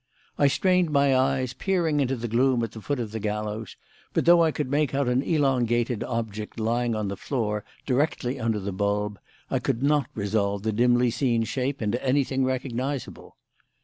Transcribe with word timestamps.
I 0.39 0.47
strained 0.47 0.89
my 0.89 1.15
eyes, 1.15 1.53
peering 1.53 1.99
into 1.99 2.15
the 2.15 2.27
gloom 2.27 2.63
at 2.63 2.71
the 2.71 2.81
foot 2.81 2.99
of 2.99 3.11
the 3.11 3.19
gallows, 3.19 3.75
but 4.13 4.25
though 4.25 4.43
I 4.43 4.49
could 4.51 4.71
make 4.71 4.95
out 4.95 5.07
an 5.07 5.21
elongated 5.21 6.03
object 6.05 6.59
lying 6.59 6.95
on 6.95 7.07
the 7.07 7.15
floor 7.15 7.63
directly 7.85 8.39
under 8.39 8.59
the 8.59 8.73
bulb, 8.73 9.19
I 9.51 9.59
could 9.59 9.83
not 9.83 10.07
resolve 10.15 10.63
the 10.63 10.71
dimly 10.73 11.11
seen 11.11 11.43
shape 11.43 11.83
into 11.83 12.03
anything 12.03 12.43
recognisable. 12.43 13.37